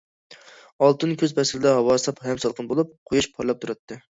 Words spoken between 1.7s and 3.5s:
ھاۋا ساپ ھەم سالقىن بولۇپ، قۇياش